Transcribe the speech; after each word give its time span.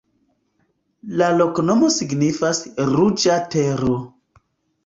La 1.19 1.27
loknomo 1.41 1.89
signifas: 1.97 2.63
ruĝa 2.95 3.37
tero. 3.57 4.01